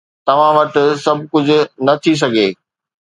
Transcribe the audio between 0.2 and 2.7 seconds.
توهان وٽ سڀ ڪجهه نه ٿي سگهي.